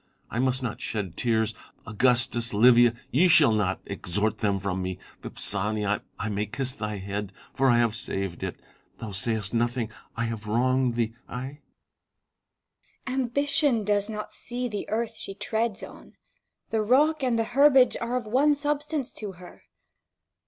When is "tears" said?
1.15-1.53